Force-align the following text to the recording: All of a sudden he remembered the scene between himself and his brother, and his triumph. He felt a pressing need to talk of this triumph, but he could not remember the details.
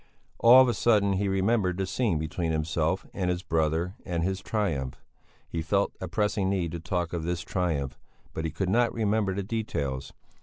All 0.39 0.59
of 0.59 0.67
a 0.67 0.73
sudden 0.73 1.13
he 1.13 1.27
remembered 1.27 1.77
the 1.77 1.85
scene 1.85 2.17
between 2.17 2.51
himself 2.51 3.05
and 3.13 3.29
his 3.29 3.43
brother, 3.43 3.93
and 4.03 4.23
his 4.23 4.41
triumph. 4.41 4.99
He 5.47 5.61
felt 5.61 5.95
a 6.01 6.07
pressing 6.07 6.49
need 6.49 6.71
to 6.71 6.79
talk 6.79 7.13
of 7.13 7.21
this 7.23 7.41
triumph, 7.41 7.99
but 8.33 8.43
he 8.43 8.49
could 8.49 8.67
not 8.69 8.91
remember 8.95 9.35
the 9.35 9.43
details. 9.43 10.11